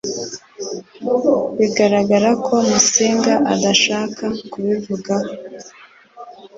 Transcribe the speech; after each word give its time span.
Biragaragara 1.57 2.29
ko 2.45 2.55
Musinga 2.69 3.33
adashaka 3.53 4.25
kubivugaho 4.51 5.31